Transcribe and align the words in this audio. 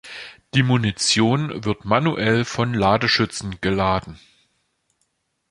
Die 0.55 0.63
Munition 0.63 1.63
wird 1.63 1.85
manuell 1.85 2.43
vom 2.43 2.73
Ladeschützen 2.73 3.57
geladen. 3.61 4.17